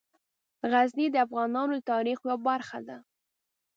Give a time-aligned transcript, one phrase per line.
[0.71, 2.97] غزني د افغانانو د تاریخ یوه برخه ده.